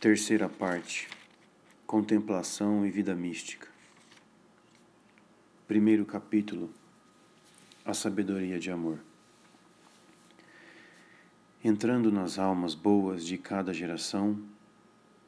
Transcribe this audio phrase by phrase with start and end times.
[0.00, 1.08] Terceira parte:
[1.84, 3.66] Contemplação e Vida Mística.
[5.66, 6.72] Primeiro capítulo:
[7.84, 9.00] A Sabedoria de Amor.
[11.64, 14.40] Entrando nas almas boas de cada geração,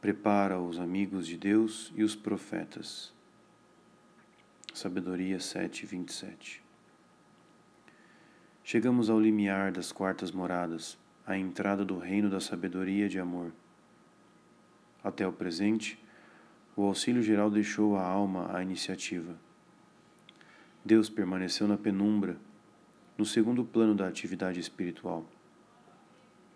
[0.00, 3.12] prepara os amigos de Deus e os profetas.
[4.73, 6.62] Sabedoria 7, 27.
[8.62, 10.96] Chegamos ao limiar das quartas moradas,
[11.27, 13.52] à entrada do reino da sabedoria de amor
[15.02, 15.98] até o presente,
[16.77, 19.36] o auxílio geral deixou à alma a iniciativa.
[20.84, 22.36] Deus permaneceu na penumbra,
[23.18, 25.27] no segundo plano da atividade espiritual.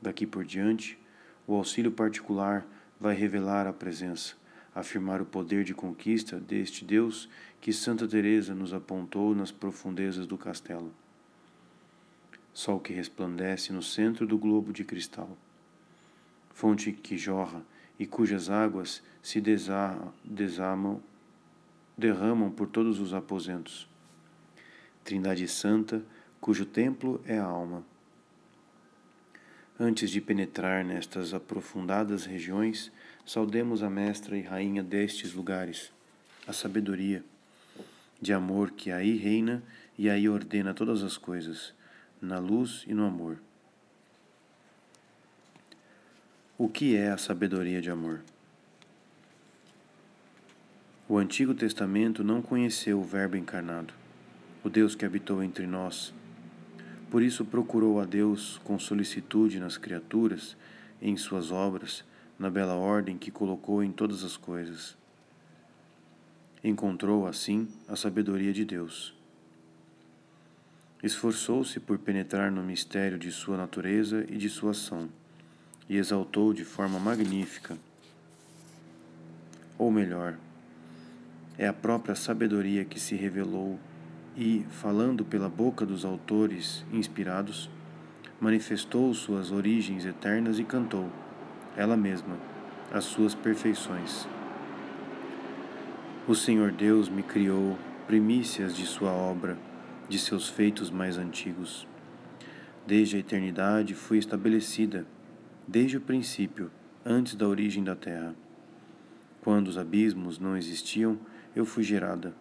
[0.01, 0.99] Daqui por diante,
[1.47, 2.67] o auxílio particular
[2.99, 4.35] vai revelar a presença,
[4.75, 7.29] afirmar o poder de conquista deste Deus
[7.61, 10.93] que Santa Teresa nos apontou nas profundezas do castelo.
[12.53, 15.37] Sol que resplandece no centro do globo de cristal.
[16.53, 17.63] Fonte que jorra
[17.99, 21.01] e cujas águas se desarmam,
[21.97, 23.89] derramam por todos os aposentos.
[25.05, 26.03] Trindade Santa,
[26.41, 27.85] cujo templo é a alma.
[29.79, 32.93] Antes de penetrar nestas aprofundadas regiões,
[33.27, 35.93] saudemos a mestra e rainha destes lugares,
[36.47, 37.25] a sabedoria,
[38.21, 39.63] de amor que aí reina
[39.99, 41.75] e aí ordena todas as coisas,
[42.21, 43.39] na luz e no amor.
[46.65, 48.23] O que é a sabedoria de amor?
[51.07, 53.93] O Antigo Testamento não conheceu o Verbo encarnado,
[54.65, 56.15] o Deus que habitou entre nós.
[57.11, 60.57] Por isso procurou a Deus com solicitude nas criaturas,
[61.03, 62.03] em suas obras,
[62.39, 64.97] na bela ordem que colocou em todas as coisas.
[66.65, 69.15] Encontrou, assim, a sabedoria de Deus.
[71.03, 75.11] Esforçou-se por penetrar no mistério de sua natureza e de sua ação
[75.89, 77.77] e exaltou de forma magnífica.
[79.79, 80.37] Ou melhor,
[81.59, 83.79] é a própria sabedoria que se revelou
[84.37, 87.71] e, falando pela boca dos autores inspirados,
[88.41, 91.09] manifestou suas origens eternas e cantou,
[91.77, 92.37] ela mesma,
[92.93, 94.27] as suas perfeições.
[96.27, 99.59] O Senhor Deus me criou primícias de sua obra,
[100.09, 101.87] de seus feitos mais antigos.
[102.87, 105.07] Desde a eternidade fui estabelecida
[105.67, 106.71] desde o princípio,
[107.05, 108.35] antes da origem da terra.
[109.41, 111.19] Quando os abismos não existiam,
[111.55, 112.35] eu fui gerada.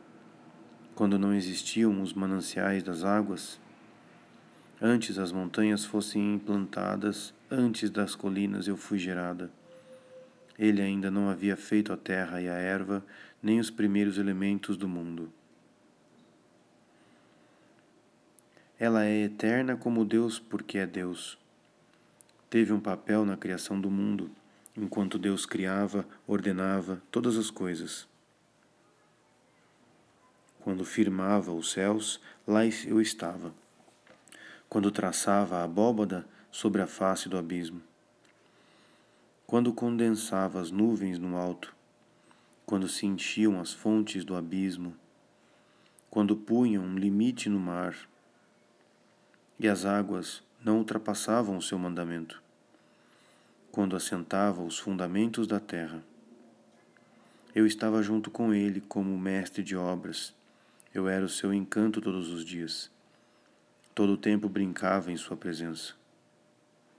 [0.95, 3.59] Quando não existiam os mananciais das águas,
[4.81, 9.49] antes as montanhas fossem implantadas, antes das colinas eu fui gerada.
[10.57, 13.03] Ele ainda não havia feito a terra e a erva,
[13.41, 15.31] nem os primeiros elementos do mundo.
[18.79, 21.37] Ela é eterna como Deus, porque é Deus
[22.53, 24.29] teve um papel na criação do mundo,
[24.77, 28.07] enquanto Deus criava, ordenava todas as coisas.
[30.59, 33.51] Quando firmava os céus, lá eu estava.
[34.69, 37.81] Quando traçava a abóbada sobre a face do abismo.
[39.47, 41.75] Quando condensava as nuvens no alto.
[42.67, 44.95] Quando se enchiam as fontes do abismo.
[46.07, 47.97] Quando punham um limite no mar.
[49.59, 52.42] E as águas não ultrapassavam o seu mandamento
[53.73, 56.03] quando assentava os fundamentos da terra.
[57.55, 60.31] Eu estava junto com ele como mestre de obras.
[60.93, 62.91] Eu era o seu encanto todos os dias.
[63.95, 65.95] Todo o tempo brincava em sua presença.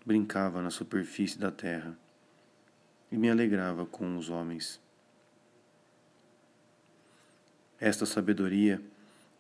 [0.04, 1.96] Brincava na superfície da terra
[3.08, 4.80] e me alegrava com os homens.
[7.78, 8.82] Esta sabedoria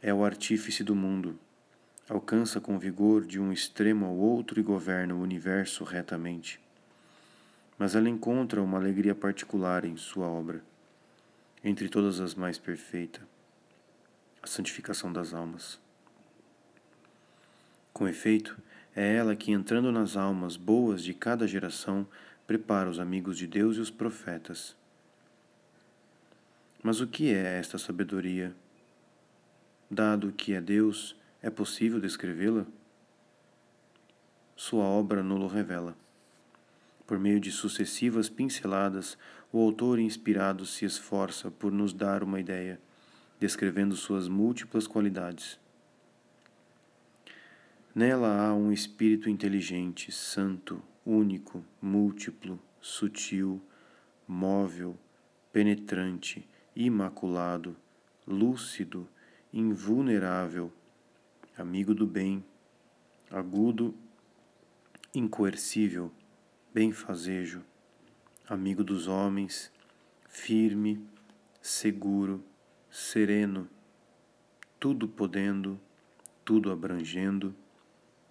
[0.00, 1.36] é o artífice do mundo.
[2.08, 6.62] Alcança com vigor de um extremo ao outro e governa o universo retamente
[7.78, 10.62] mas ela encontra uma alegria particular em sua obra,
[11.62, 13.20] entre todas as mais perfeita,
[14.42, 15.80] a santificação das almas.
[17.92, 18.56] Com efeito,
[18.94, 22.06] é ela que, entrando nas almas boas de cada geração,
[22.46, 24.76] prepara os amigos de Deus e os profetas.
[26.82, 28.54] Mas o que é esta sabedoria?
[29.90, 32.66] Dado que é Deus, é possível descrevê-la?
[34.56, 35.96] Sua obra nulo revela.
[37.14, 39.16] Por meio de sucessivas pinceladas,
[39.52, 42.80] o autor inspirado se esforça por nos dar uma ideia,
[43.38, 45.56] descrevendo suas múltiplas qualidades.
[47.94, 53.62] Nela há um espírito inteligente, santo, único, múltiplo, sutil,
[54.26, 54.98] móvel,
[55.52, 56.44] penetrante,
[56.74, 57.76] imaculado,
[58.26, 59.08] lúcido,
[59.52, 60.72] invulnerável,
[61.56, 62.44] amigo do bem,
[63.30, 63.94] agudo,
[65.14, 66.10] incoercível
[66.74, 67.62] benfazejo,
[68.48, 69.70] amigo dos homens,
[70.28, 71.06] firme,
[71.62, 72.44] seguro,
[72.90, 73.70] sereno,
[74.80, 75.80] tudo podendo,
[76.44, 77.54] tudo abrangendo,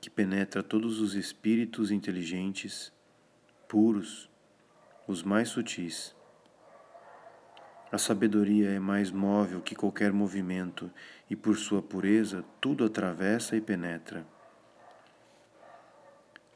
[0.01, 2.91] que penetra todos os espíritos inteligentes,
[3.65, 4.29] puros,
[5.07, 6.13] os mais sutis.
[7.93, 10.91] A sabedoria é mais móvel que qualquer movimento
[11.29, 14.27] e, por sua pureza, tudo atravessa e penetra.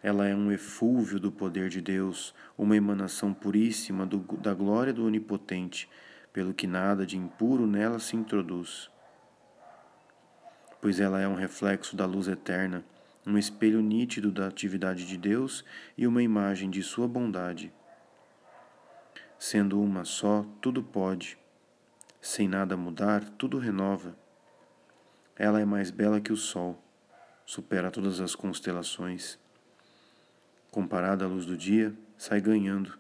[0.02, 5.06] Ela é um efúvio do poder de Deus, uma emanação puríssima do, da glória do
[5.06, 5.90] Onipotente,
[6.32, 8.90] pelo que nada de impuro nela se introduz.
[10.80, 12.86] Pois ela é um reflexo da luz eterna,
[13.26, 15.66] um espelho nítido da atividade de Deus
[15.98, 17.74] e uma imagem de sua bondade.
[19.40, 21.38] Sendo uma só, tudo pode.
[22.22, 24.18] Sem nada mudar, tudo renova.
[25.36, 26.82] Ela é mais bela que o sol,
[27.46, 29.40] supera todas as constelações.
[30.78, 33.00] Comparada à luz do dia, sai ganhando,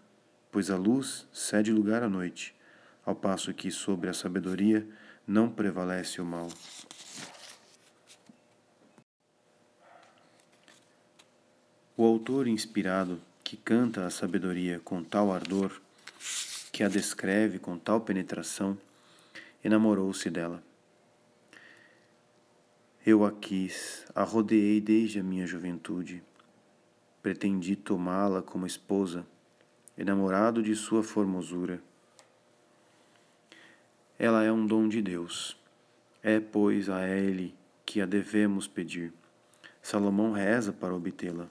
[0.51, 2.55] pois a luz cede lugar à noite,
[3.05, 4.83] ao passo que sobre a sabedoria
[5.27, 6.49] não prevalece o mal.
[11.95, 15.79] O autor inspirado que canta a sabedoria com tal ardor
[16.71, 18.75] que a descreve com tal penetração,
[19.63, 20.63] enamorou-se dela.
[23.05, 26.23] Eu a quis, a rodeei desde a minha juventude.
[27.27, 29.27] Pretendi tomá-la como esposa,
[29.97, 31.81] enamorado de sua formosura.
[34.17, 35.59] Ela é um dom de Deus.
[36.23, 37.53] É, pois, a ele
[37.85, 39.11] que a devemos pedir.
[39.81, 41.49] Salomão reza para obtê-la.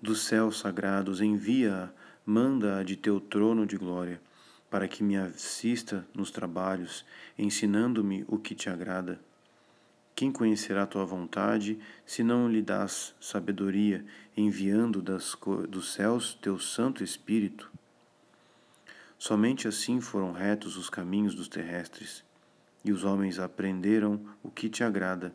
[0.00, 1.90] Dos céus sagrados envia-a
[2.24, 4.18] manda-a de teu trono de glória,
[4.70, 7.04] para que me assista nos trabalhos,
[7.36, 9.20] ensinando-me o que te agrada.
[10.14, 14.04] Quem conhecerá tua vontade, se não lhe das sabedoria,
[14.36, 15.36] enviando das,
[15.68, 17.70] dos céus teu Santo Espírito?
[19.18, 22.24] Somente assim foram retos os caminhos dos terrestres,
[22.84, 25.34] e os homens aprenderam o que te agrada,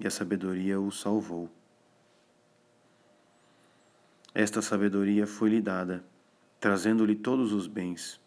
[0.00, 1.50] e a sabedoria os salvou.
[4.34, 6.04] Esta sabedoria foi-lhe dada
[6.64, 8.18] trazendo-lhe todos os bens.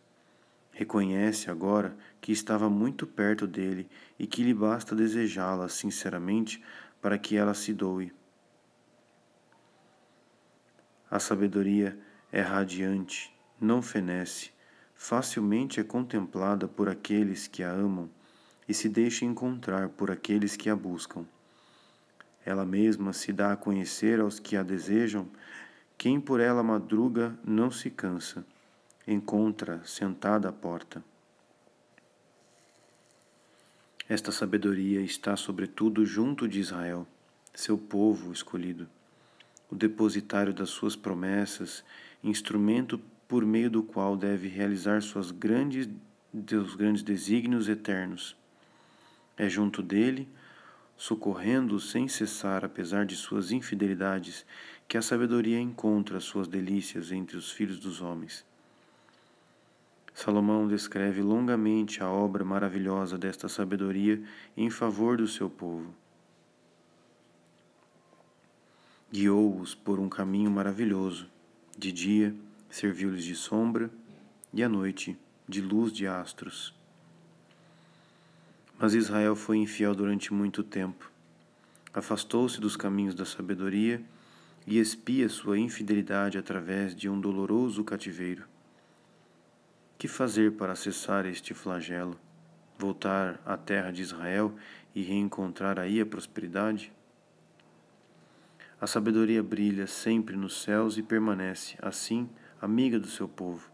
[0.77, 3.89] Reconhece agora que estava muito perto dele
[4.19, 6.63] e que lhe basta desejá-la sinceramente
[7.01, 8.13] para que ela se doe.
[11.09, 11.97] A sabedoria
[12.31, 14.51] é radiante, não fenece,
[14.93, 18.07] facilmente é contemplada por aqueles que a amam
[18.69, 21.25] e se deixa encontrar por aqueles que a buscam.
[22.45, 25.27] Ela mesma se dá a conhecer aos que a desejam
[25.97, 28.45] quem por ela madruga não se cansa,
[29.07, 31.03] encontra sentada à porta.
[34.09, 37.07] Esta sabedoria está, sobretudo, junto de Israel,
[37.53, 38.87] seu povo escolhido,
[39.69, 41.83] o depositário das suas promessas,
[42.23, 45.89] instrumento por meio do qual deve realizar suas grandes,
[46.47, 48.35] seus grandes desígnios eternos.
[49.37, 50.27] É junto dele
[50.97, 54.45] socorrendo-o sem cessar, apesar de suas infidelidades,
[54.87, 58.43] que a sabedoria encontra suas delícias entre os filhos dos homens.
[60.17, 64.19] Salomão descreve longamente a obra maravilhosa desta sabedoria
[64.57, 65.93] em favor do seu povo.
[69.11, 71.29] Guiou-os por um caminho maravilhoso.
[71.77, 72.35] De dia,
[72.67, 73.91] serviu-lhes de sombra,
[74.51, 75.15] e à noite,
[75.47, 76.73] de luz de astros.
[78.79, 81.11] Mas Israel foi infiel durante muito tempo.
[81.93, 84.03] Afastou-se dos caminhos da sabedoria
[84.65, 88.56] e espia sua infidelidade através de um doloroso cativeiro.
[89.97, 92.19] Que fazer para cessar este flagelo?
[92.77, 94.53] Voltar à terra de Israel
[94.93, 96.93] e reencontrar aí a prosperidade?
[98.79, 102.29] A sabedoria brilha sempre nos céus e permanece, assim,
[102.61, 103.71] amiga do seu povo.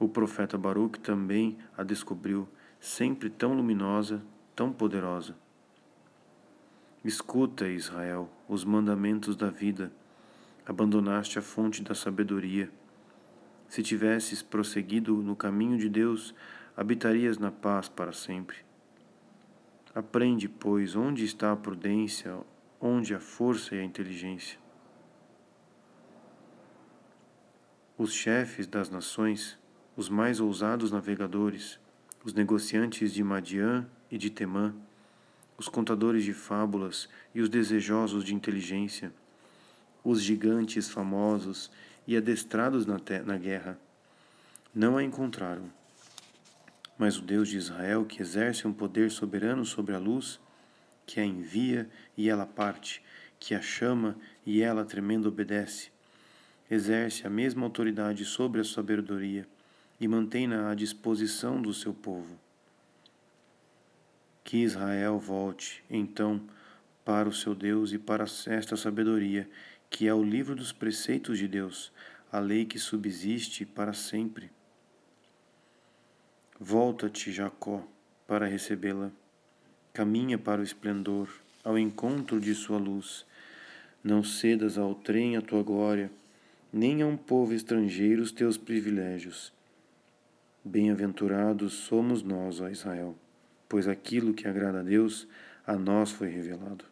[0.00, 2.48] O profeta Baruch também a descobriu
[2.80, 4.20] sempre tão luminosa,
[4.56, 5.36] tão poderosa.
[7.04, 9.92] Escuta, Israel, os mandamentos da vida.
[10.66, 12.68] Abandonaste a fonte da sabedoria.
[13.68, 16.34] Se tivesses prosseguido no caminho de Deus,
[16.76, 18.56] habitarias na paz para sempre.
[19.94, 22.38] Aprende, pois, onde está a prudência,
[22.80, 24.58] onde a força e a inteligência.
[27.96, 29.58] Os chefes das nações,
[29.96, 31.80] os mais ousados navegadores,
[32.24, 34.72] os negociantes de Madian e de Temã,
[35.56, 39.12] os contadores de fábulas e os desejosos de inteligência,
[40.04, 41.70] os gigantes famosos
[42.08, 43.78] e adestrados na, na guerra,
[44.74, 45.70] não a encontraram.
[46.96, 50.40] Mas o Deus de Israel, que exerce um poder soberano sobre a luz,
[51.04, 51.86] que a envia
[52.16, 53.02] e ela parte,
[53.38, 55.90] que a chama e ela tremendo obedece,
[56.70, 59.46] exerce a mesma autoridade sobre a sabedoria
[60.00, 62.38] e mantém-na à disposição do seu povo.
[64.42, 66.40] Que Israel volte, então,
[67.04, 69.48] para o seu Deus e para esta sabedoria,
[69.90, 71.92] que é o livro dos preceitos de Deus,
[72.30, 74.50] a lei que subsiste para sempre.
[76.60, 77.86] Volta-te, Jacó,
[78.26, 79.10] para recebê-la.
[79.92, 81.28] Caminha para o esplendor,
[81.64, 83.24] ao encontro de sua luz.
[84.02, 86.10] Não cedas ao trem a tua glória,
[86.72, 89.52] nem a um povo estrangeiro os teus privilégios.
[90.64, 93.16] Bem-aventurados somos nós, ó Israel,
[93.68, 95.26] pois aquilo que agrada a Deus
[95.66, 96.84] a nós foi revelado.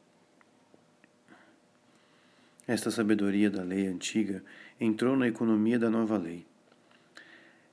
[2.69, 4.43] Esta sabedoria da lei antiga
[4.81, 6.45] entrou na economia da nova lei.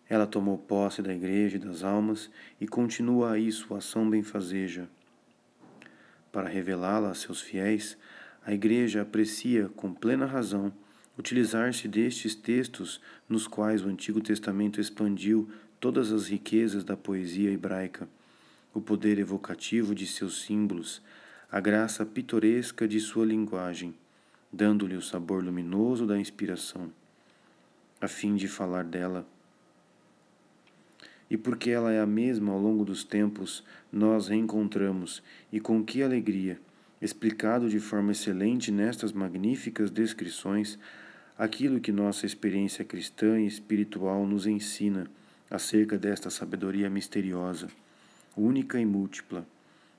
[0.08, 2.30] Ela tomou posse da igreja e das almas
[2.62, 4.88] e continua aí sua ação benfazeja.
[6.32, 7.98] Para revelá-la a seus fiéis,
[8.46, 10.72] a igreja aprecia com plena razão
[11.18, 18.08] utilizar-se destes textos nos quais o Antigo Testamento expandiu todas as riquezas da poesia hebraica,
[18.74, 21.02] o poder evocativo de seus símbolos,
[21.52, 23.96] a graça pitoresca de sua linguagem,
[24.54, 26.92] dando-lhe o sabor luminoso da inspiração,
[28.00, 29.28] a fim de falar dela.
[31.28, 36.04] E porque ela é a mesma ao longo dos tempos, nós reencontramos, e com que
[36.04, 36.62] alegria,
[37.02, 40.78] explicado de forma excelente nestas magníficas descrições,
[41.36, 45.08] aquilo que nossa experiência cristã e espiritual nos ensina
[45.50, 47.68] acerca desta sabedoria misteriosa,
[48.38, 49.48] única e múltipla,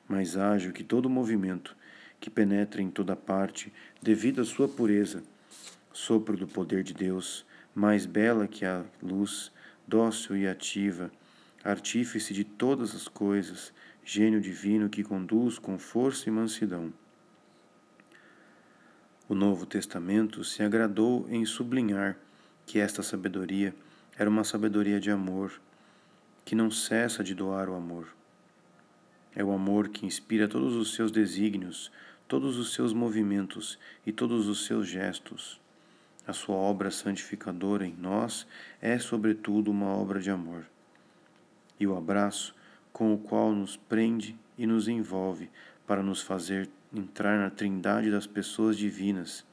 [0.08, 1.76] mais ágil que todo movimento,
[2.25, 5.23] que penetra em toda parte devido à sua pureza,
[5.93, 9.52] sopro do poder de Deus, mais bela que a luz,
[9.87, 11.12] dócil e ativa,
[11.62, 16.95] artífice de todas as coisas, gênio divino que conduz com força e mansidão.
[19.28, 22.16] O Novo Testamento se agradou em sublinhar
[22.64, 23.75] que esta sabedoria
[24.16, 25.61] era uma sabedoria de amor,
[26.43, 28.09] que não cessa de doar o amor.
[29.37, 31.90] É o amor que inspira todos os seus desígnios,
[32.26, 35.61] todos os seus movimentos e todos os seus gestos.
[36.26, 38.47] A sua obra santificadora em nós
[38.81, 40.64] é, sobretudo, uma obra de amor.
[41.78, 42.54] E o abraço
[42.93, 45.50] com o qual nos prende e nos envolve
[45.87, 49.45] para nos fazer entrar na trindade das pessoas divinas.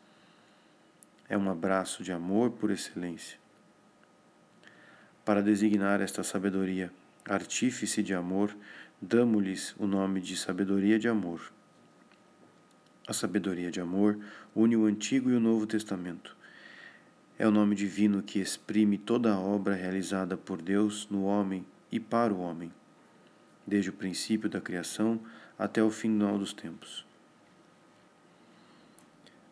[1.27, 3.39] É um abraço de amor por excelência.
[5.25, 6.91] Para designar esta sabedoria,
[7.25, 8.55] artífice de amor,
[9.01, 11.51] damos-lhes o nome de sabedoria de amor.
[13.07, 14.19] A sabedoria de amor
[14.55, 16.37] une o Antigo e o Novo Testamento.
[17.37, 21.99] É o nome divino que exprime toda a obra realizada por Deus no homem e
[21.99, 22.71] para o homem,
[23.65, 25.19] desde o princípio da criação
[25.57, 27.03] até o final dos tempos.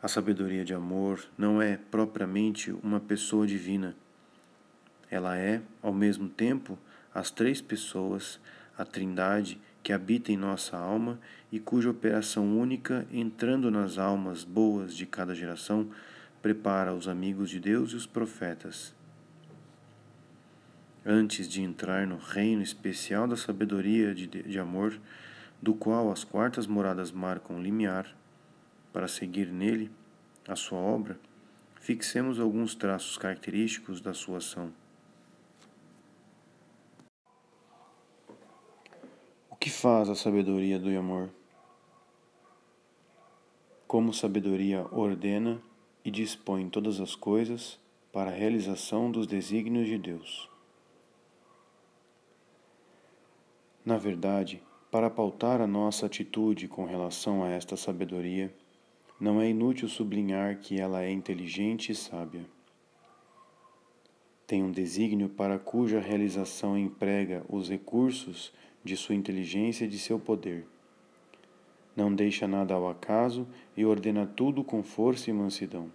[0.01, 3.95] A sabedoria de amor não é propriamente uma pessoa divina.
[5.09, 6.77] Ela é, ao mesmo tempo,
[7.11, 8.39] as três pessoas,
[8.77, 11.19] a Trindade que habita em nossa alma
[11.51, 15.89] e cuja operação única, entrando nas almas boas de cada geração,
[16.41, 18.93] prepara os amigos de Deus e os profetas.
[21.05, 24.99] Antes de entrar no reino especial da sabedoria de, de amor,
[25.61, 28.15] do qual as quartas moradas marcam limiar,
[28.91, 29.91] para seguir nele
[30.47, 31.19] a sua obra,
[31.79, 34.73] fixemos alguns traços característicos da sua ação.
[39.59, 41.29] Que faz a sabedoria do amor?
[43.85, 45.61] Como sabedoria ordena
[46.05, 47.77] e dispõe todas as coisas
[48.09, 50.49] para a realização dos desígnios de Deus.
[53.85, 58.55] Na verdade, para pautar a nossa atitude com relação a esta sabedoria,
[59.19, 62.45] não é inútil sublinhar que ela é inteligente e sábia.
[64.47, 68.53] Tem um desígnio para cuja realização emprega os recursos
[68.89, 70.65] de sua inteligência e de seu poder.
[71.95, 75.91] Não deixa nada ao acaso e ordena tudo com força e mansidão.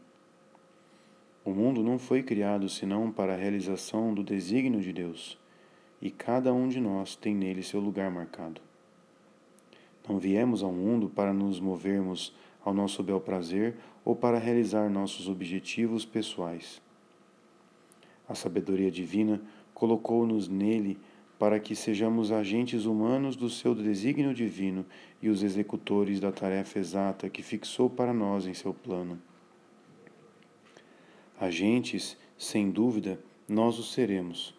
[1.44, 5.36] O mundo não foi criado senão para a realização do desígnio de Deus,
[6.00, 8.60] e cada um de nós tem nele seu lugar marcado.
[10.08, 12.32] Não viemos ao mundo para nos movermos
[12.64, 13.74] ao nosso bel prazer
[14.04, 16.80] ou para realizar nossos objetivos pessoais.
[18.28, 19.42] A sabedoria divina
[19.74, 20.96] colocou-nos nele
[21.38, 24.86] para que sejamos agentes humanos do seu desígnio divino
[25.20, 29.20] e os executores da tarefa exata que fixou para nós em seu plano.
[31.40, 34.54] Agentes, sem dúvida, nós os seremos,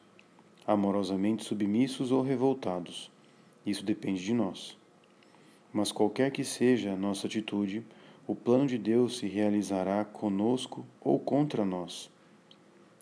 [0.68, 3.10] amorosamente submissos ou revoltados.
[3.66, 4.78] Isso depende de nós.
[5.72, 7.84] Mas qualquer que seja a nossa atitude,
[8.28, 12.12] o plano de Deus se realizará conosco ou contra nós,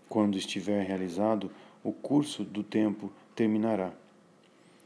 [0.09, 1.49] Quando estiver realizado,
[1.83, 3.91] o curso do tempo terminará.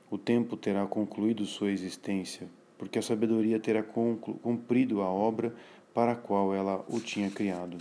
[0.09, 5.53] O tempo terá concluído sua existência, porque a sabedoria terá cumprido a obra
[5.93, 7.77] para a qual ela o tinha criado.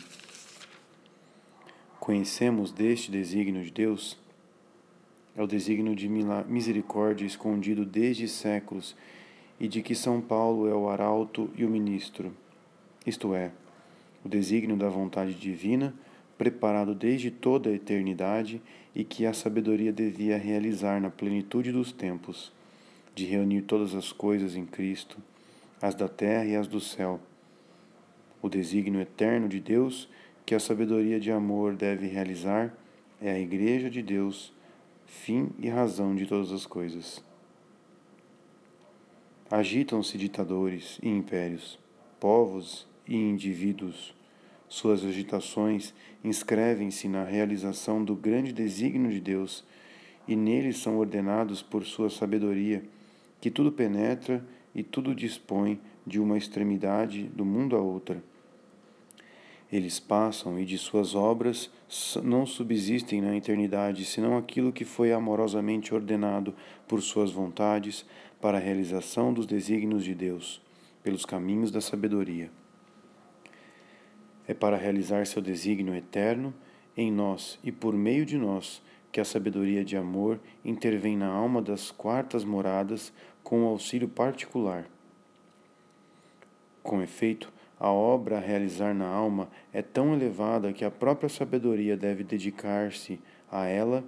[2.00, 4.18] Conhecemos deste desígnio de Deus?
[5.36, 8.96] É o desígnio de misericórdia escondido desde séculos
[9.60, 12.32] e de que São Paulo é o arauto e o ministro,
[13.06, 13.50] isto é,
[14.24, 15.94] o desígnio da vontade divina,
[16.38, 18.60] preparado desde toda a eternidade
[18.94, 22.52] e que a sabedoria devia realizar na plenitude dos tempos,
[23.14, 25.18] de reunir todas as coisas em Cristo,
[25.80, 27.20] as da terra e as do céu.
[28.42, 30.08] O desígnio eterno de Deus
[30.46, 32.72] que a sabedoria de amor deve realizar
[33.20, 34.52] é a Igreja de Deus,
[35.04, 37.22] fim e razão de todas as coisas.
[39.50, 41.78] Agitam-se ditadores e impérios,
[42.18, 44.15] povos e indivíduos.
[44.76, 49.64] Suas agitações inscrevem-se na realização do grande desígnio de Deus
[50.28, 52.84] e neles são ordenados por sua sabedoria,
[53.40, 58.22] que tudo penetra e tudo dispõe de uma extremidade do mundo a outra.
[59.72, 61.70] Eles passam e de suas obras
[62.22, 66.54] não subsistem na eternidade senão aquilo que foi amorosamente ordenado
[66.86, 68.04] por suas vontades
[68.42, 70.60] para a realização dos desígnios de Deus,
[71.02, 72.50] pelos caminhos da sabedoria.
[74.48, 76.54] É para realizar seu desígnio eterno
[76.96, 81.62] em nós e por meio de nós que a sabedoria de amor intervém na alma
[81.62, 83.12] das quartas moradas
[83.42, 84.86] com o auxílio particular.
[86.82, 91.96] Com efeito, a obra a realizar na alma é tão elevada que a própria sabedoria
[91.96, 94.04] deve dedicar-se a ela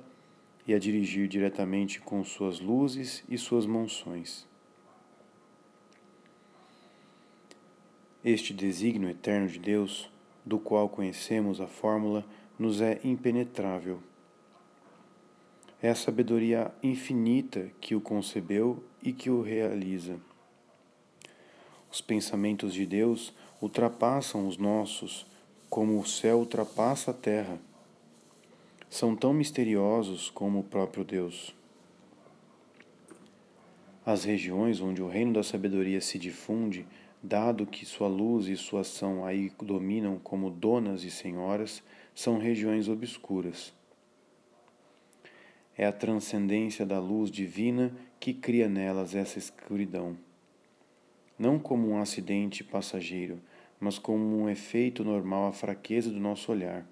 [0.67, 4.47] e a dirigir diretamente com suas luzes e suas monções.
[8.25, 10.11] Este desígnio eterno de Deus,
[10.49, 12.25] do qual conhecemos a fórmula,
[12.59, 14.01] nos é impenetrável.
[15.81, 20.19] É a sabedoria infinita que o concebeu e que o realiza.
[21.93, 25.27] Os pensamentos de Deus ultrapassam os nossos,
[25.69, 27.61] como o céu ultrapassa a terra
[28.91, 31.55] são tão misteriosos como o próprio Deus.
[34.05, 36.87] As regiões onde o reino da sabedoria se difunde,
[37.23, 41.83] dado que sua luz e sua ação aí dominam como donas e senhoras,
[42.15, 43.73] são regiões obscuras.
[45.77, 50.17] É a transcendência da luz divina que cria nelas essa escuridão.
[51.39, 53.41] Não como um acidente passageiro,
[53.79, 56.85] mas como um efeito normal à fraqueza do nosso olhar.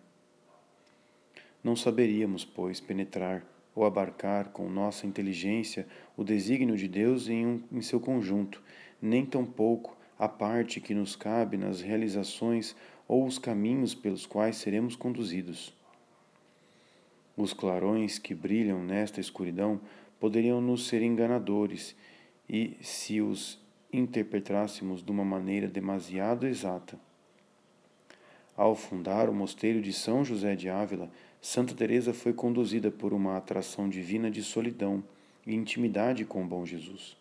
[1.64, 5.86] Não saberíamos, pois, penetrar ou abarcar com nossa inteligência
[6.16, 8.62] o desígnio de Deus em, um, em seu conjunto,
[9.02, 12.74] nem tampouco a parte que nos cabe nas realizações
[13.06, 15.74] ou os caminhos pelos quais seremos conduzidos.
[17.36, 19.80] Os clarões que brilham nesta escuridão
[20.18, 21.94] poderiam nos ser enganadores
[22.48, 23.58] e se os
[23.92, 26.98] interpretássemos de uma maneira demasiado exata.
[28.56, 31.10] Ao fundar o mosteiro de São José de Ávila,
[31.42, 35.04] Santa Teresa foi conduzida por uma atração divina de solidão
[35.46, 37.16] e intimidade com o bom Jesus.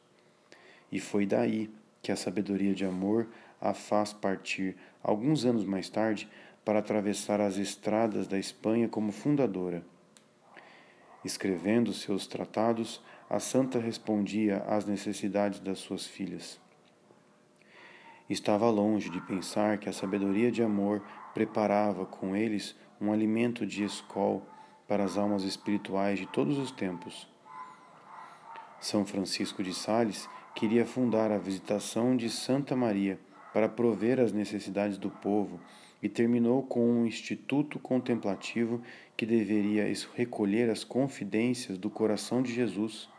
[0.90, 1.70] E foi daí
[2.06, 3.28] que a sabedoria de amor
[3.60, 6.30] a faz partir, alguns anos mais tarde,
[6.64, 9.84] para atravessar as estradas da Espanha como fundadora.
[11.24, 16.62] Escrevendo seus tratados, a santa respondia às necessidades das suas filhas.
[18.30, 21.02] Estava longe de pensar que a sabedoria de amor
[21.34, 24.46] preparava com eles um alimento de escol
[24.88, 27.28] para as almas espirituais de todos os tempos.
[28.80, 33.20] São Francisco de Sales queria fundar a visitação de Santa Maria
[33.54, 35.60] para prover as necessidades do povo
[36.02, 38.82] e terminou com um instituto contemplativo
[39.18, 43.10] que deveria recolher as confidências do coração de Jesus.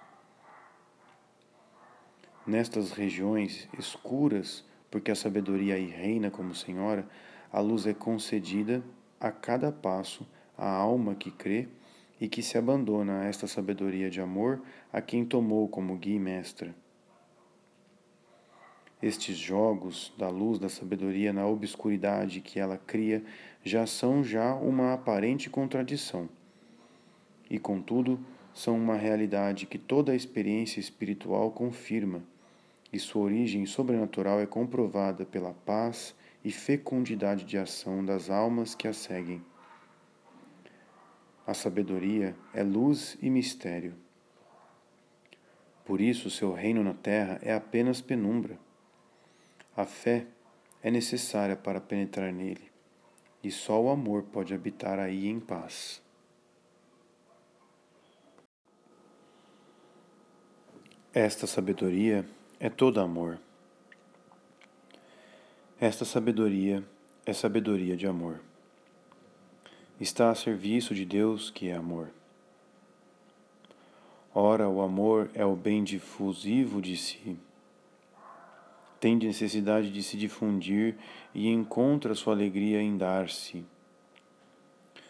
[2.47, 7.07] Nestas regiões escuras, porque a sabedoria aí reina como Senhora,
[7.53, 8.83] a luz é concedida
[9.21, 11.69] a cada passo a alma que crê
[12.19, 16.19] e que se abandona a esta sabedoria de amor a quem tomou como guia e
[16.19, 16.86] mestra.
[19.03, 23.23] Estes jogos da luz da sabedoria na obscuridade que ela cria
[23.63, 26.29] já são já uma aparente contradição.
[27.51, 28.19] E contudo,
[28.55, 32.23] são uma realidade que toda a experiência espiritual confirma,
[32.91, 38.89] e sua origem sobrenatural é comprovada pela paz e fecundidade de ação das almas que
[38.89, 39.43] a seguem.
[41.47, 43.95] A sabedoria é luz e mistério.
[45.85, 48.59] Por isso, seu reino na terra é apenas penumbra.
[49.77, 50.27] A fé
[50.83, 52.73] é necessária para penetrar nele,
[53.45, 56.01] e só o amor pode habitar aí em paz.
[61.13, 62.25] Esta sabedoria
[62.59, 63.39] é todo amor.
[65.79, 66.83] Esta sabedoria
[67.27, 68.41] é sabedoria de amor.
[70.01, 72.09] Está a serviço de Deus que é amor.
[74.35, 77.39] Ora, o amor é o bem difusivo de si
[78.99, 80.97] tem necessidade de se difundir
[81.35, 83.65] e encontra sua alegria em dar-se.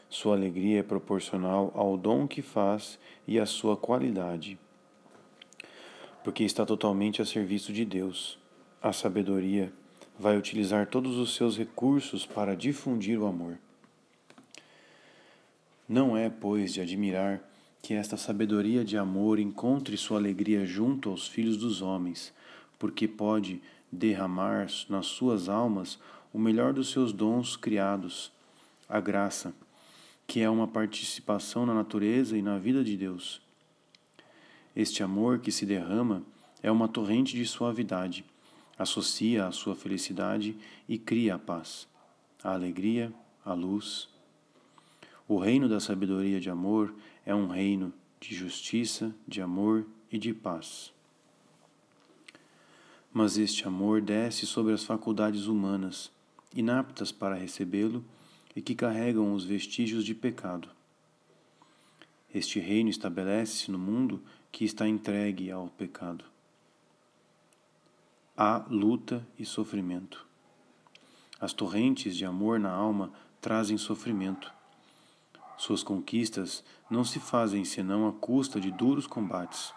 [0.08, 4.58] Sua alegria é proporcional ao dom que faz e à sua qualidade
[6.26, 8.36] porque está totalmente a serviço de Deus.
[8.82, 9.72] A sabedoria
[10.18, 13.56] vai utilizar todos os seus recursos para difundir o amor.
[15.88, 17.48] Não é, pois, de admirar
[17.80, 22.34] que esta sabedoria de amor encontre sua alegria junto aos filhos dos homens,
[22.76, 23.62] porque pode
[23.96, 25.98] derramar nas suas almas
[26.32, 28.30] o melhor dos seus dons criados,
[28.88, 29.54] a graça,
[30.26, 33.40] que é uma participação na natureza e na vida de Deus.
[34.74, 36.22] Este amor que se derrama
[36.62, 38.24] é uma torrente de suavidade,
[38.78, 40.56] associa a sua felicidade
[40.88, 41.88] e cria a paz,
[42.44, 43.12] a alegria,
[43.44, 44.08] a luz.
[45.26, 50.34] O reino da sabedoria de amor é um reino de justiça, de amor e de
[50.34, 50.92] paz.
[53.18, 56.12] Mas este amor desce sobre as faculdades humanas,
[56.54, 58.04] inaptas para recebê-lo
[58.54, 60.68] e que carregam os vestígios de pecado.
[62.34, 66.26] Este reino estabelece-se no mundo que está entregue ao pecado.
[68.36, 70.26] Há luta e sofrimento.
[71.40, 74.52] As torrentes de amor na alma trazem sofrimento.
[75.56, 79.72] Suas conquistas não se fazem senão à custa de duros combates.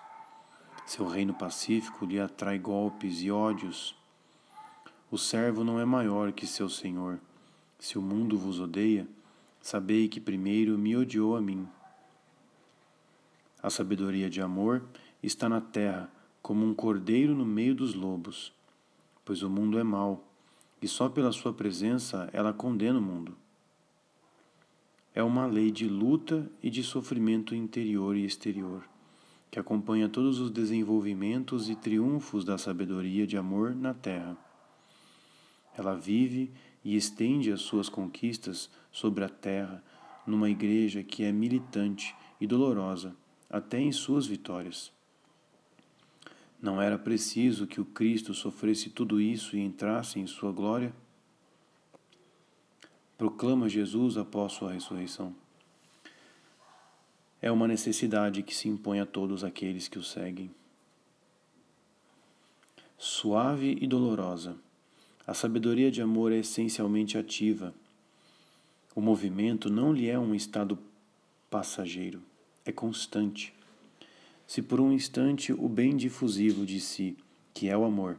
[0.89, 3.95] Seu reino pacífico lhe atrai golpes e ódios.
[5.11, 7.19] O servo não é maior que seu senhor.
[7.77, 9.07] Se o mundo vos odeia,
[9.61, 11.67] sabei que primeiro me odiou a mim.
[13.61, 14.81] A sabedoria de amor
[15.21, 18.51] está na terra como um cordeiro no meio dos lobos,
[19.23, 20.23] pois o mundo é mau,
[20.81, 23.37] e só pela sua presença ela condena o mundo.
[25.13, 28.89] É uma lei de luta e de sofrimento interior e exterior,
[29.51, 34.37] que acompanha todos os desenvolvimentos e triunfos da sabedoria de amor na terra.
[35.77, 36.51] Ela vive
[36.83, 39.83] e estende as suas conquistas sobre a terra
[40.25, 43.15] numa igreja que é militante e dolorosa
[43.49, 44.91] até em suas vitórias.
[46.61, 50.93] Não era preciso que o Cristo sofresse tudo isso e entrasse em sua glória?
[53.17, 55.33] Proclama Jesus após sua ressurreição.
[57.41, 60.51] É uma necessidade que se impõe a todos aqueles que o seguem.
[62.97, 64.57] Suave e dolorosa,
[65.25, 67.73] a sabedoria de amor é essencialmente ativa.
[68.93, 70.77] O movimento não lhe é um estado
[71.49, 72.21] passageiro
[72.69, 73.53] é constante.
[74.47, 77.17] Se por um instante o bem difusivo de si,
[77.53, 78.17] que é o amor,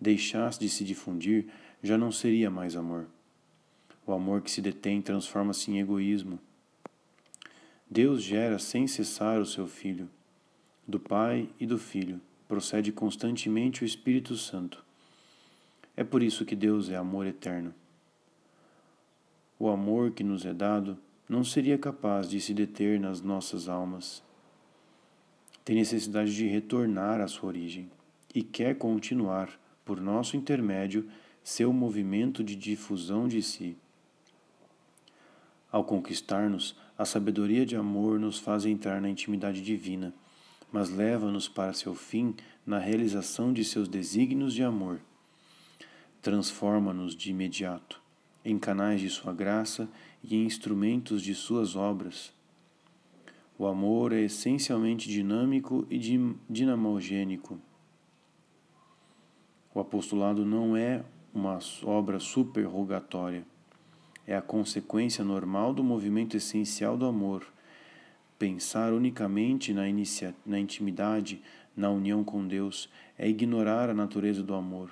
[0.00, 1.46] deixasse de se difundir,
[1.82, 3.06] já não seria mais amor.
[4.06, 6.38] O amor que se detém transforma-se em egoísmo.
[7.92, 10.08] Deus gera sem cessar o seu Filho.
[10.88, 14.82] Do Pai e do Filho procede constantemente o Espírito Santo.
[15.94, 17.74] É por isso que Deus é amor eterno.
[19.58, 20.96] O amor que nos é dado
[21.28, 24.22] não seria capaz de se deter nas nossas almas.
[25.62, 27.90] Tem necessidade de retornar à sua origem
[28.34, 29.50] e quer continuar,
[29.84, 31.06] por nosso intermédio,
[31.44, 33.76] seu movimento de difusão de si.
[35.70, 40.12] Ao conquistar-nos, a sabedoria de amor nos faz entrar na intimidade divina,
[40.70, 42.34] mas leva-nos para seu fim
[42.66, 45.00] na realização de seus desígnios de amor.
[46.20, 48.00] Transforma-nos de imediato
[48.44, 49.88] em canais de sua graça
[50.22, 52.32] e instrumentos de suas obras.
[53.58, 55.98] O amor é essencialmente dinâmico e
[56.48, 57.60] dinamogênico.
[59.74, 63.46] O apostolado não é uma obra superrogatória,
[64.26, 67.46] é a consequência normal do movimento essencial do amor.
[68.38, 71.40] Pensar unicamente na, inicia, na intimidade,
[71.76, 74.90] na união com Deus, é ignorar a natureza do amor,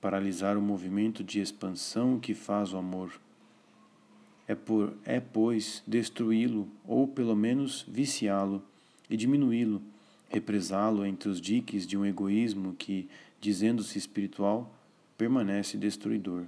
[0.00, 3.12] paralisar o movimento de expansão que faz o amor.
[4.46, 8.62] É, por, é pois, destruí-lo, ou pelo menos viciá-lo,
[9.08, 9.82] e diminuí-lo,
[10.28, 13.08] represá-lo entre os diques de um egoísmo que,
[13.40, 14.74] dizendo-se espiritual,
[15.18, 16.44] permanece destruidor.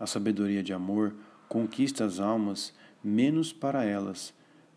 [0.00, 1.14] A sabedoria de amor
[1.46, 2.72] conquista as almas
[3.04, 4.34] menos para elas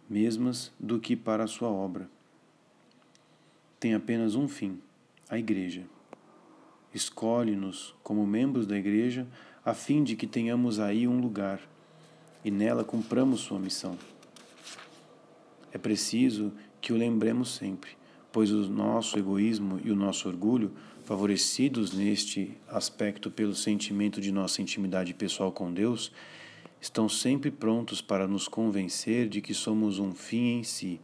[0.09, 2.09] mesmas do que para a sua obra.
[3.79, 4.79] Tem apenas um fim:
[5.29, 5.83] a Igreja.
[6.93, 9.25] Escolhe-nos como membros da Igreja
[9.65, 11.59] a fim de que tenhamos aí um lugar
[12.43, 13.97] e nela cumpramos sua missão.
[15.71, 17.91] É preciso que o lembremos sempre,
[18.31, 20.71] pois o nosso egoísmo e o nosso orgulho,
[21.03, 26.11] favorecidos neste aspecto pelo sentimento de nossa intimidade pessoal com Deus,
[26.79, 30.99] estão sempre prontos para nos convencer de que somos um fim em si,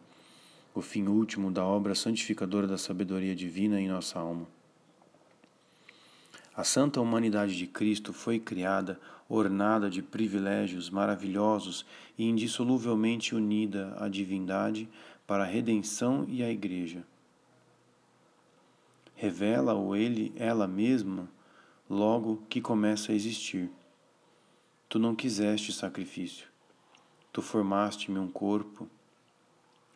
[0.74, 4.48] o fim último da obra santificadora da sabedoria divina em nossa alma.
[6.56, 11.86] A santa humanidade de Cristo foi criada, ornada de privilégios maravilhosos
[12.18, 14.88] e indissoluvelmente unida à divindade
[15.28, 17.04] para a redenção e a Igreja
[19.20, 21.30] revela-o ele, ela mesma,
[21.90, 23.70] logo que começa a existir.
[24.88, 26.48] Tu não quiseste sacrifício,
[27.34, 28.88] tu formaste-me um corpo,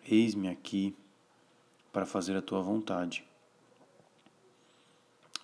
[0.06, 0.94] eis-me aqui
[1.94, 3.24] para fazer a tua vontade.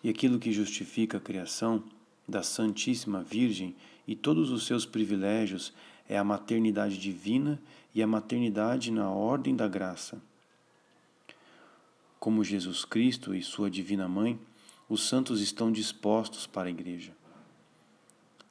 [0.03, 1.81] E aquilo que justifica a criação
[2.27, 5.73] da Santíssima Virgem e todos os seus privilégios
[6.07, 7.61] é a maternidade divina
[7.95, 10.21] e a maternidade na ordem da graça
[12.19, 14.37] como Jesus Cristo e Sua Divina Mãe,
[14.89, 17.13] os santos estão dispostos para a Igreja.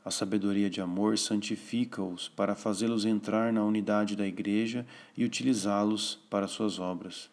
[0.04, 6.48] A sabedoria de amor santifica-os para fazê-los entrar na unidade da Igreja e utilizá-los para
[6.48, 7.28] suas obras.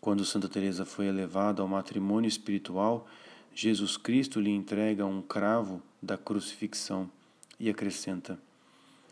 [0.00, 3.06] Quando Santa Teresa foi elevada ao matrimônio espiritual,
[3.54, 7.08] Jesus Cristo lhe entrega um cravo da crucifixão
[7.60, 8.38] e acrescenta: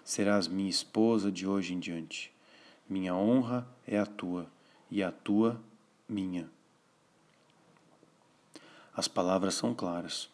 [0.04, 2.32] Serás minha esposa de hoje em diante.
[2.88, 4.46] Minha honra é a tua,
[4.90, 5.60] e a tua
[6.08, 6.48] minha.
[8.94, 10.28] As palavras são claras.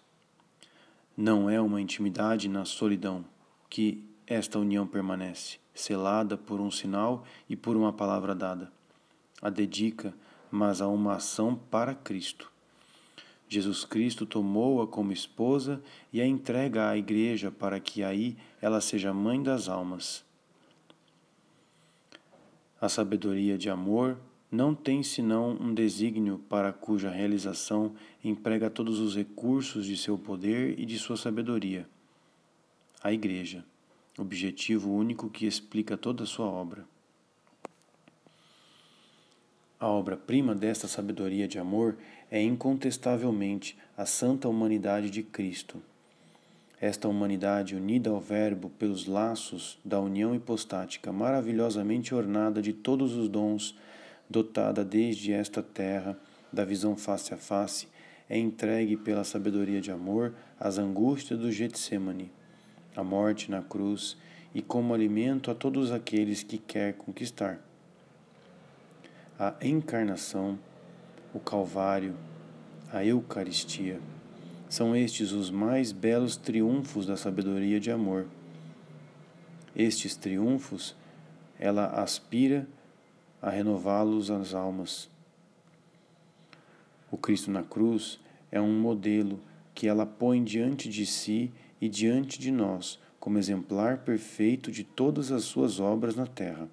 [1.16, 3.24] Não é uma intimidade na solidão
[3.68, 8.70] que esta união permanece, selada por um sinal e por uma palavra dada.
[9.40, 10.14] A dedica,
[10.50, 12.50] mas a uma ação para Cristo.
[13.48, 19.12] Jesus Cristo tomou-a como esposa e a entrega à Igreja para que aí ela seja
[19.12, 20.24] mãe das almas.
[22.80, 24.16] A sabedoria de amor
[24.50, 27.92] não tem senão um desígnio para cuja realização
[28.24, 31.86] emprega todos os recursos de seu poder e de sua sabedoria.
[33.02, 33.64] A Igreja,
[34.18, 36.84] objetivo único que explica toda a sua obra.
[39.78, 41.96] A obra-prima desta sabedoria de amor
[42.30, 45.80] é incontestavelmente a santa humanidade de Cristo.
[46.78, 53.28] Esta humanidade unida ao Verbo pelos laços da união hipostática, maravilhosamente ornada de todos os
[53.28, 53.74] dons
[54.30, 56.16] dotada desde esta terra
[56.52, 57.88] da visão face a face,
[58.28, 62.30] é entregue pela sabedoria de amor às angústias do Getsemane,
[62.94, 64.16] a morte na cruz
[64.54, 67.58] e como alimento a todos aqueles que quer conquistar.
[69.36, 70.58] A encarnação,
[71.34, 72.14] o Calvário,
[72.92, 74.00] a Eucaristia,
[74.68, 78.26] são estes os mais belos triunfos da sabedoria de amor.
[79.74, 80.94] Estes triunfos
[81.58, 82.66] ela aspira
[83.40, 85.08] a renová-los as almas.
[87.10, 89.40] O Cristo na cruz é um modelo
[89.74, 91.50] que ela põe diante de si
[91.80, 96.68] e diante de nós como exemplar perfeito de todas as suas obras na terra.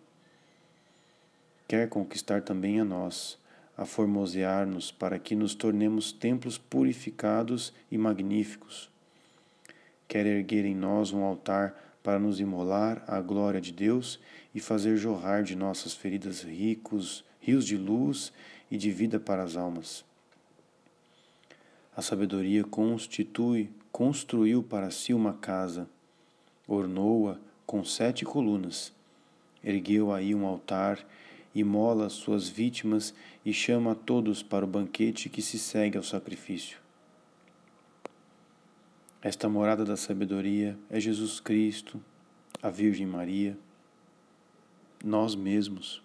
[1.68, 3.38] Quer conquistar também a nós,
[3.78, 8.90] a formosear-nos para que nos tornemos templos purificados e magníficos.
[10.08, 14.18] Quer erguer em nós um altar para nos imolar à glória de Deus
[14.58, 18.34] e fazer jorrar de nossas feridas ricos rios de luz
[18.72, 20.04] e de vida para as almas.
[21.96, 25.88] A sabedoria constitui, construiu para si uma casa,
[26.68, 28.92] ornou-a com sete colunas,
[29.64, 31.06] ergueu aí um altar,
[31.54, 33.14] imola suas vítimas
[33.46, 36.80] e chama a todos para o banquete que se segue ao sacrifício.
[39.22, 42.02] Esta morada da sabedoria é Jesus Cristo,
[42.60, 43.56] a Virgem Maria,
[45.04, 46.02] nós mesmos.